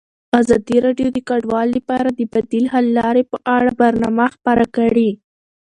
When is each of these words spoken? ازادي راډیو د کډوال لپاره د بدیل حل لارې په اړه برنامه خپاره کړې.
ازادي 0.39 0.77
راډیو 0.85 1.07
د 1.13 1.17
کډوال 1.29 1.67
لپاره 1.77 2.09
د 2.11 2.19
بدیل 2.33 2.65
حل 2.73 2.85
لارې 2.99 3.23
په 3.31 3.37
اړه 3.55 3.71
برنامه 3.81 4.25
خپاره 4.35 4.65
کړې. 4.75 5.09